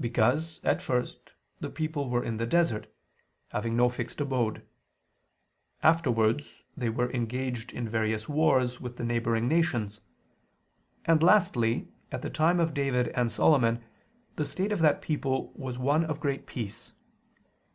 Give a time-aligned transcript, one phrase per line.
[0.00, 2.86] Because, at first, the people were in the desert,
[3.48, 4.66] having no fixed abode:
[5.82, 10.00] afterwards they were engaged in various wars with the neighboring nations;
[11.04, 13.84] and lastly, at the time of David and Solomon,
[14.36, 16.92] the state of that people was one of great peace.